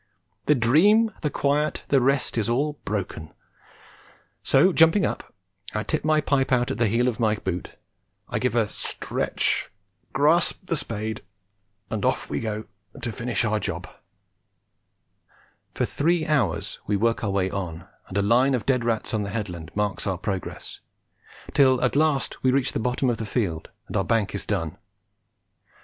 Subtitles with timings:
[0.47, 3.31] The dream, the quiet, the rest is all broken,
[4.41, 5.31] so, jumping up,
[5.75, 7.75] I tip my pipe out on the heel of my boot,
[8.39, 9.69] give a stretch,
[10.11, 11.21] grasp the spade,
[11.91, 12.63] and off we go
[12.99, 13.87] to finish our job.
[15.75, 19.21] For three hours we work our way on, and a line of dead rats on
[19.21, 20.79] the headland marks our progress,
[21.53, 24.77] till at last we reach the bottom of the field and our bank is done.